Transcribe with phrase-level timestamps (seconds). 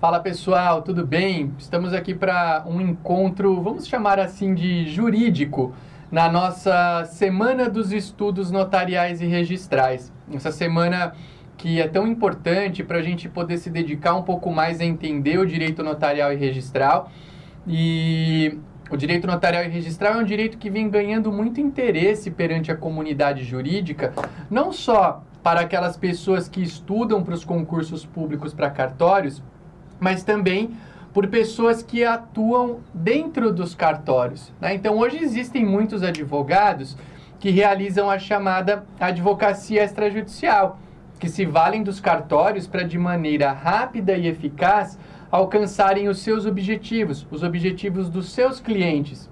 [0.00, 1.52] Fala pessoal, tudo bem?
[1.58, 5.74] Estamos aqui para um encontro, vamos chamar assim de jurídico,
[6.10, 10.10] na nossa Semana dos Estudos Notariais e Registrais.
[10.32, 11.12] Essa semana
[11.58, 15.38] que é tão importante para a gente poder se dedicar um pouco mais a entender
[15.38, 17.10] o direito notarial e registral.
[17.66, 18.58] E
[18.90, 22.74] o direito notarial e registral é um direito que vem ganhando muito interesse perante a
[22.74, 24.14] comunidade jurídica,
[24.50, 29.42] não só para aquelas pessoas que estudam para os concursos públicos para cartórios,
[30.00, 30.70] mas também
[31.12, 34.52] por pessoas que atuam dentro dos cartórios.
[34.60, 34.74] Né?
[34.74, 36.96] Então, hoje existem muitos advogados
[37.38, 40.78] que realizam a chamada advocacia extrajudicial,
[41.18, 44.98] que se valem dos cartórios para, de maneira rápida e eficaz,
[45.30, 49.28] alcançarem os seus objetivos, os objetivos dos seus clientes.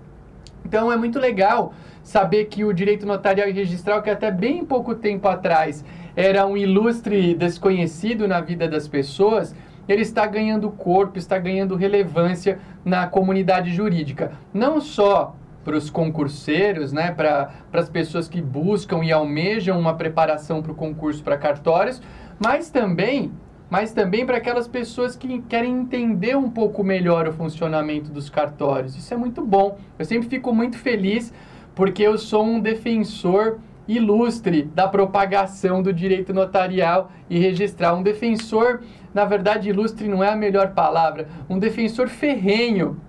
[0.65, 1.73] Então, é muito legal
[2.03, 5.85] saber que o direito notarial e registral, que até bem pouco tempo atrás
[6.17, 9.55] era um ilustre desconhecido na vida das pessoas,
[9.89, 14.33] ele está ganhando corpo, está ganhando relevância na comunidade jurídica.
[14.53, 20.63] Não só para os concurseiros, né, para as pessoas que buscam e almejam uma preparação
[20.63, 22.01] para o concurso para cartórios,
[22.39, 23.33] mas também,
[23.69, 28.97] mas também para aquelas pessoas que querem entender um pouco melhor o funcionamento dos cartórios.
[28.97, 29.79] Isso é muito bom.
[29.99, 31.35] Eu sempre fico muito feliz
[31.75, 38.83] porque eu sou um defensor ilustre da propagação do direito notarial e registral, um defensor
[39.13, 43.01] na verdade, ilustre não é a melhor palavra, um defensor ferrenho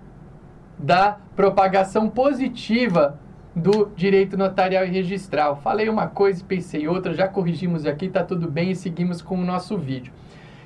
[0.78, 3.18] da propagação positiva
[3.54, 5.56] do direito notarial e registral.
[5.56, 9.36] Falei uma coisa e pensei outra, já corrigimos aqui, tá tudo bem e seguimos com
[9.36, 10.12] o nosso vídeo.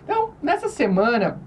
[0.05, 1.41] Então, nessa semana,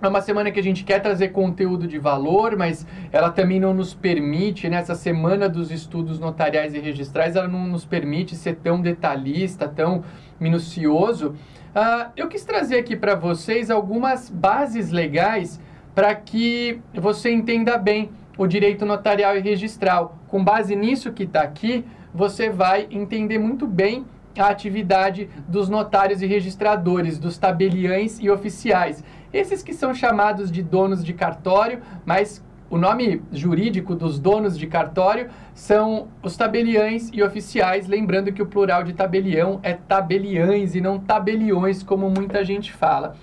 [0.00, 3.72] é uma semana que a gente quer trazer conteúdo de valor, mas ela também não
[3.72, 8.80] nos permite, nessa semana dos estudos notariais e registrais, ela não nos permite ser tão
[8.80, 10.04] detalhista, tão
[10.38, 11.34] minucioso.
[11.74, 15.58] Uh, eu quis trazer aqui para vocês algumas bases legais
[15.94, 20.18] para que você entenda bem o direito notarial e registral.
[20.28, 24.04] Com base nisso que está aqui, você vai entender muito bem
[24.38, 29.02] a atividade dos notários e registradores, dos tabeliães e oficiais.
[29.36, 34.66] Esses que são chamados de donos de cartório, mas o nome jurídico dos donos de
[34.66, 40.80] cartório são os tabeliães e oficiais, lembrando que o plural de tabelião é tabeliães e
[40.80, 43.14] não tabeliões, como muita gente fala.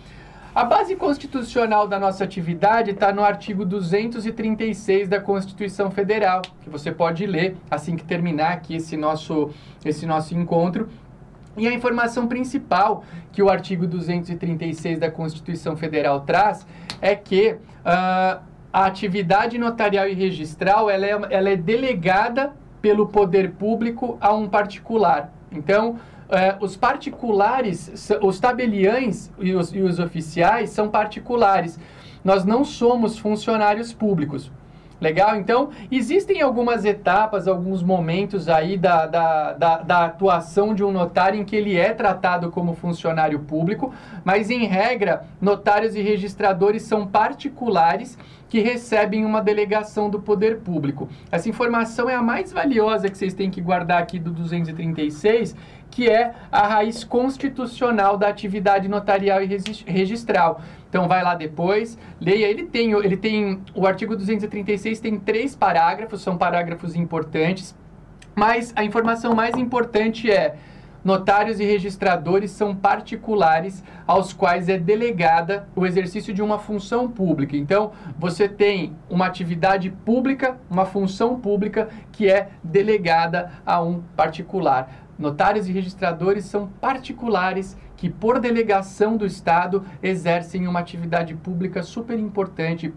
[0.54, 6.92] A base constitucional da nossa atividade está no artigo 236 da Constituição Federal, que você
[6.92, 9.50] pode ler assim que terminar aqui esse nosso,
[9.84, 10.90] esse nosso encontro.
[11.56, 16.66] E a informação principal que o artigo 236 da Constituição Federal traz
[17.02, 18.42] é que uh,
[18.74, 24.50] a atividade notarial e registral ela é, ela é delegada pelo poder público a um
[24.50, 25.32] particular.
[25.52, 26.00] Então,
[26.30, 31.80] eh, os particulares, os tabeliães e os, e os oficiais são particulares.
[32.24, 34.52] Nós não somos funcionários públicos.
[35.04, 35.36] Legal?
[35.36, 41.38] Então, existem algumas etapas, alguns momentos aí da, da, da, da, atuação de um notário
[41.38, 43.94] em que ele é tratado como funcionário público,
[44.24, 51.10] mas, em regra, notários e registradores são particulares que recebem uma delegação do poder público.
[51.30, 55.54] Essa informação é a mais valiosa que vocês têm que guardar aqui do 236,
[55.94, 59.46] que é a raiz constitucional da atividade notarial e
[59.86, 60.60] registral.
[60.90, 62.48] Então vai lá depois, leia.
[62.48, 67.76] Ele tem, ele tem o artigo 236 tem três parágrafos, são parágrafos importantes,
[68.36, 70.56] mas a informação mais importante é
[71.04, 77.58] notários e registradores são particulares aos quais é delegada o exercício de uma função pública.
[77.58, 85.03] Então, você tem uma atividade pública, uma função pública que é delegada a um particular.
[85.18, 92.20] Notários e registradores são particulares que, por delegação do Estado, exercem uma atividade pública super
[92.20, 92.94] importante,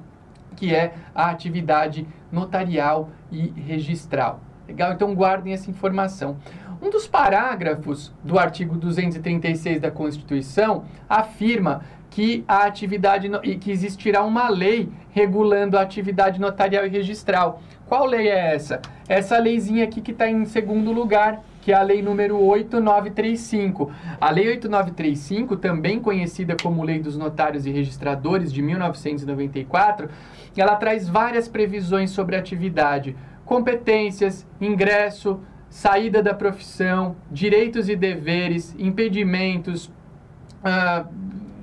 [0.56, 4.41] que é a atividade notarial e registral.
[4.66, 4.93] Legal?
[4.93, 6.38] Então guardem essa informação.
[6.82, 14.23] Um dos parágrafos do artigo 236 da Constituição afirma que a atividade e que existirá
[14.23, 17.62] uma lei regulando a atividade notarial e registral.
[17.87, 18.81] Qual lei é essa?
[19.08, 23.90] Essa leizinha aqui que está em segundo lugar, que é a lei número 8935.
[24.20, 30.08] A lei 8935, também conhecida como Lei dos Notários e Registradores de 1994,
[30.56, 39.86] ela traz várias previsões sobre atividade, competências, ingresso, saída da profissão, direitos e deveres, impedimentos,
[39.86, 41.04] uh,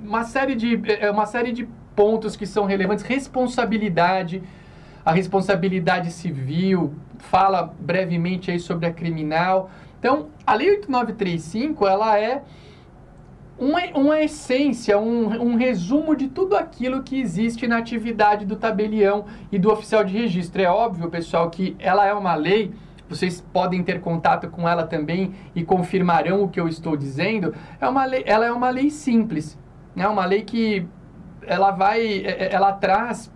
[0.04, 1.66] uma, série de, é, uma série de
[1.96, 4.42] pontos que são relevantes, responsabilidade,
[5.02, 9.70] a responsabilidade civil, fala brevemente aí sobre a criminal.
[10.04, 12.42] Então, a Lei 8935, ela é
[13.58, 19.24] uma, uma essência, um, um resumo de tudo aquilo que existe na atividade do tabelião
[19.50, 20.60] e do oficial de registro.
[20.60, 22.70] É óbvio, pessoal, que ela é uma lei
[23.08, 27.54] vocês podem ter contato com ela também e confirmarão o que eu estou dizendo.
[27.80, 29.58] É uma lei, ela é uma lei simples,
[29.96, 30.08] é né?
[30.08, 30.86] uma lei que
[31.46, 33.30] ela vai, é, é, ela traz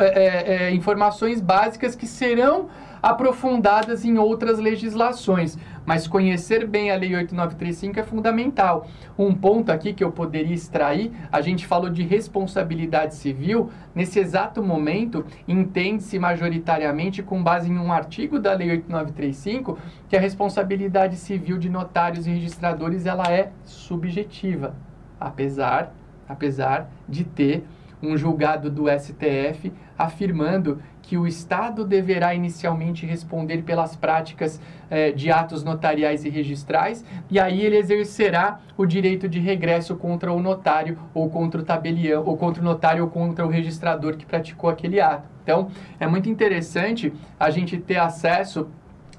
[0.00, 2.68] é, é, informações básicas que serão
[3.02, 5.56] aprofundadas em outras legislações.
[5.88, 8.86] Mas conhecer bem a Lei 8935 é fundamental.
[9.18, 13.70] Um ponto aqui que eu poderia extrair, a gente falou de responsabilidade civil.
[13.94, 19.78] Nesse exato momento, entende-se majoritariamente, com base em um artigo da Lei 8935,
[20.10, 24.76] que a responsabilidade civil de notários e registradores ela é subjetiva,
[25.18, 25.94] apesar,
[26.28, 27.64] apesar de ter
[28.02, 34.60] um julgado do STF afirmando que o Estado deverá inicialmente responder pelas práticas
[34.90, 40.30] eh, de atos notariais e registrais, e aí ele exercerá o direito de regresso contra
[40.30, 44.26] o notário ou contra o tabelião, ou contra o notário ou contra o registrador que
[44.26, 45.26] praticou aquele ato.
[45.42, 47.10] Então, é muito interessante
[47.40, 48.68] a gente ter acesso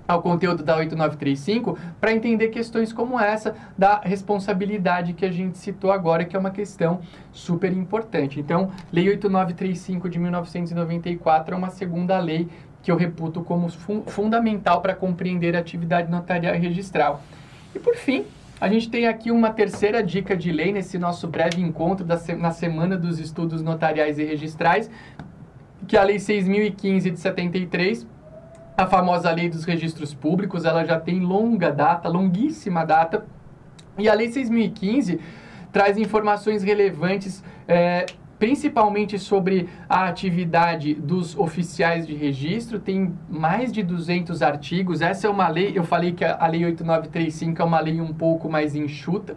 [0.10, 5.92] ao conteúdo da 8935 para entender questões como essa da responsabilidade que a gente citou
[5.92, 7.00] agora, que é uma questão
[7.32, 8.40] super importante.
[8.40, 12.50] Então, Lei 8935 de 1994 é uma segunda lei
[12.82, 17.22] que eu reputo como fun fundamental para compreender a atividade notarial e registral.
[17.76, 18.26] E por fim,
[18.60, 22.34] a gente tem aqui uma terceira dica de lei nesse nosso breve encontro da se
[22.34, 24.90] na Semana dos Estudos Notariais e Registrais,
[25.88, 28.08] que é a Lei 6.015 de 73,
[28.80, 33.26] a famosa lei dos registros públicos, ela já tem longa data, longuíssima data.
[33.98, 35.20] E a lei 6.015
[35.70, 38.06] traz informações relevantes, é,
[38.40, 42.80] principalmente sobre a atividade dos oficiais de registro.
[42.80, 45.02] Tem mais de 200 artigos.
[45.02, 48.50] Essa é uma lei, eu falei que a lei 8935 é uma lei um pouco
[48.50, 49.36] mais enxuta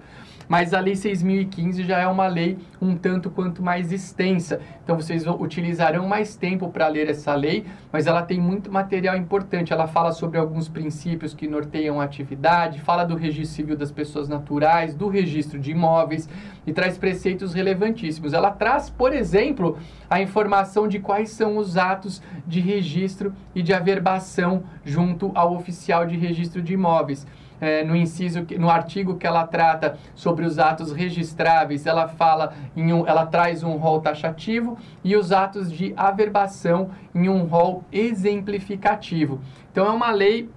[0.53, 4.61] mas a Lei 6.015 já é uma lei um tanto quanto mais extensa.
[4.85, 9.73] Então vocês utilizarão mais tempo para ler essa lei, mas ela tem muito material importante.
[9.73, 14.29] Ela fala sobre alguns princípios que norteiam a atividade, fala do registro civil das pessoas
[14.29, 16.29] naturais, do registro de imóveis
[16.67, 18.35] e traz preceitos relevantíssimos.
[18.35, 19.79] Ela traz, por exemplo,
[20.09, 26.07] a informação de quais são os atos de registro e de averbação junto ao oficial
[26.07, 27.27] de registro de imóveis
[27.63, 32.93] é, no inciso, no artigo que ela trata sobre os atos registráveis, ela fala em
[32.93, 39.41] um, ela traz um rol taxativo e os atos de averbação em um rol exemplificativo.
[39.71, 40.51] Então é uma lei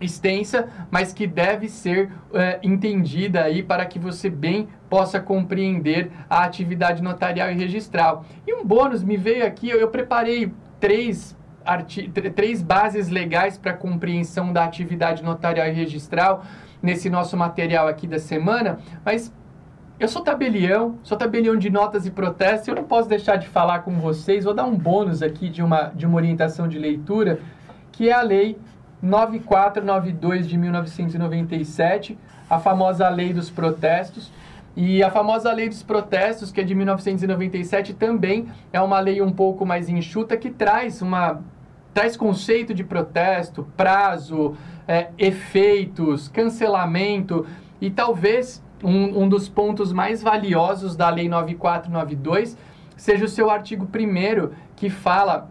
[0.00, 6.44] extensa, mas que deve ser é, entendida aí para que você bem possa compreender a
[6.44, 8.24] atividade notarial e registral.
[8.46, 11.38] E um bônus me veio aqui, eu, eu preparei três
[12.34, 16.42] três bases legais para compreensão da atividade notarial e registral
[16.82, 19.32] nesse nosso material aqui da semana, mas
[19.98, 23.80] eu sou tabelião, sou tabelião de notas e protestos, eu não posso deixar de falar
[23.80, 27.38] com vocês, vou dar um bônus aqui de uma, de uma orientação de leitura,
[27.92, 28.56] que é a Lei
[29.02, 32.18] 9492 de 1997,
[32.48, 34.32] a famosa Lei dos Protestos,
[34.76, 39.32] e a famosa lei dos protestos, que é de 1997, também é uma lei um
[39.32, 41.42] pouco mais enxuta que traz uma
[41.92, 44.56] traz conceito de protesto, prazo,
[44.86, 47.44] é, efeitos, cancelamento
[47.80, 52.56] e talvez um, um dos pontos mais valiosos da Lei 9492
[52.96, 55.50] seja o seu artigo 1 que fala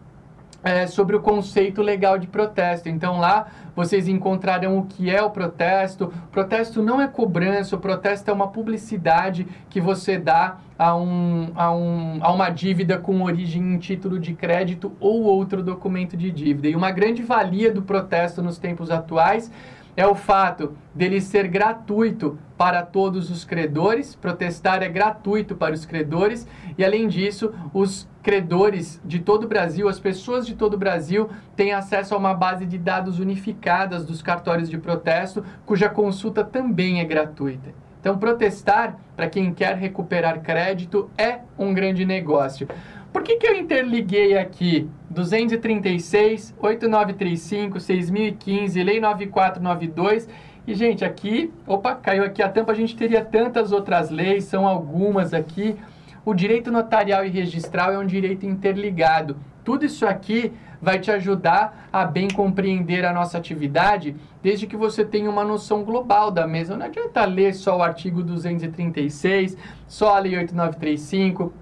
[0.62, 2.88] é, sobre o conceito legal de protesto.
[2.88, 6.12] Então lá vocês encontrarão o que é o protesto.
[6.30, 11.74] Protesto não é cobrança, o protesto é uma publicidade que você dá a, um, a,
[11.74, 16.68] um, a uma dívida com origem em título de crédito ou outro documento de dívida.
[16.68, 19.50] E uma grande valia do protesto nos tempos atuais
[19.96, 25.86] é o fato dele ser gratuito para todos os credores, protestar é gratuito para os
[25.86, 30.78] credores, e além disso, os credores de todo o Brasil, as pessoas de todo o
[30.78, 36.44] Brasil, têm acesso a uma base de dados unificadas dos cartórios de protesto, cuja consulta
[36.44, 37.70] também é gratuita.
[38.00, 42.66] Então, protestar, para quem quer recuperar crédito, é um grande negócio.
[43.12, 50.28] Por que, que eu interliguei aqui 236, 8935, 6015, Lei 9492?
[50.66, 54.66] E, gente, aqui, opa, caiu aqui a tampa, a gente teria tantas outras leis, são
[54.66, 55.76] algumas aqui.
[56.24, 59.36] O direito notarial e registral é um direito interligado.
[59.64, 65.04] Tudo isso aqui vai te ajudar a bem compreender a nossa atividade, desde que você
[65.04, 66.76] tenha uma noção global da mesma.
[66.76, 69.56] Não adianta ler só o artigo 236,
[69.88, 71.52] só a lei 8935,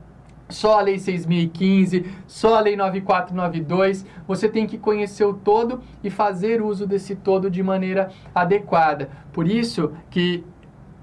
[0.48, 4.06] só a Lei 6.015, só a Lei 9492.
[4.26, 9.10] Você tem que conhecer o todo e fazer uso desse todo de maneira adequada.
[9.32, 10.44] Por isso que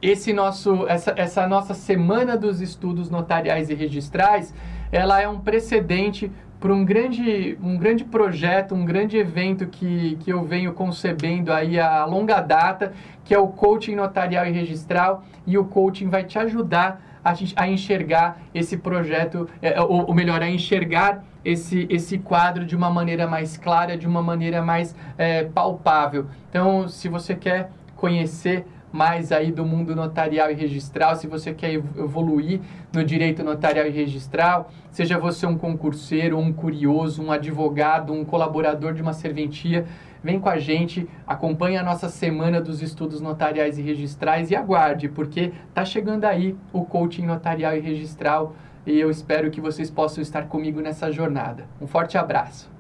[0.01, 4.53] esse nosso, essa, essa nossa semana dos estudos notariais e registrais,
[4.91, 6.31] ela é um precedente
[6.65, 11.79] para um grande, um grande projeto, um grande evento que, que eu venho concebendo aí
[11.79, 12.91] a longa data,
[13.23, 17.67] que é o coaching notarial e registral, e o coaching vai te ajudar a, a
[17.67, 23.27] enxergar esse projeto, é, ou, ou melhor, a enxergar esse, esse quadro de uma maneira
[23.27, 26.25] mais clara, de uma maneira mais é, palpável.
[26.49, 31.73] Então, se você quer conhecer mais aí do mundo notarial e registral, se você quer
[31.73, 32.61] evoluir
[32.93, 38.93] no direito notarial e registral, seja você um concurseiro, um curioso, um advogado, um colaborador
[38.93, 39.85] de uma serventia,
[40.23, 45.09] vem com a gente, acompanhe a nossa semana dos estudos notariais e registrais e aguarde,
[45.09, 50.21] porque tá chegando aí o coaching notarial e registral e eu espero que vocês possam
[50.21, 51.65] estar comigo nessa jornada.
[51.81, 52.74] Um forte abraço.